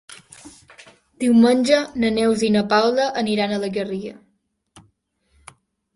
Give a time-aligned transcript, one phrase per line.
[1.23, 4.83] Diumenge na Neus i na Paula aniran a la Garriga.